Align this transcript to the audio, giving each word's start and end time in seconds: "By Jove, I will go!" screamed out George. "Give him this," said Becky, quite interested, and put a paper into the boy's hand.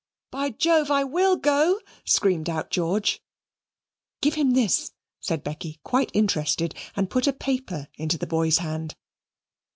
"By 0.31 0.49
Jove, 0.49 0.89
I 0.89 1.03
will 1.03 1.35
go!" 1.35 1.79
screamed 2.05 2.49
out 2.49 2.71
George. 2.71 3.21
"Give 4.19 4.33
him 4.33 4.53
this," 4.53 4.93
said 5.19 5.43
Becky, 5.43 5.79
quite 5.83 6.09
interested, 6.15 6.73
and 6.95 7.07
put 7.07 7.27
a 7.27 7.33
paper 7.33 7.87
into 7.99 8.17
the 8.17 8.25
boy's 8.25 8.57
hand. 8.57 8.95